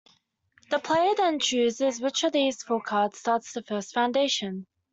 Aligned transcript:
The 0.71 0.79
player 0.79 1.13
then 1.15 1.37
chooses 1.39 2.01
which 2.01 2.23
of 2.23 2.31
these 2.31 2.63
four 2.63 2.81
cards 2.81 3.19
starts 3.19 3.53
the 3.53 3.61
first 3.61 3.93
foundation. 3.93 4.65